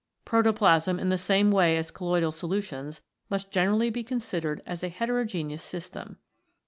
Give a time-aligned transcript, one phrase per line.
[0.25, 5.61] Protoplasm, in the same way as colloidal solutions, must generally be considered as a heterogeneous
[5.61, 6.17] system.